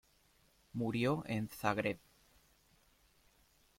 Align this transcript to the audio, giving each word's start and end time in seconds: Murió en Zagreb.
Murió 0.73 1.21
en 1.27 1.47
Zagreb. 1.49 1.99